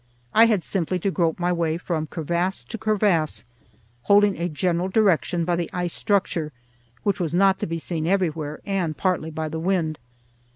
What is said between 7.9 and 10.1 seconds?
everywhere, and partly by the wind.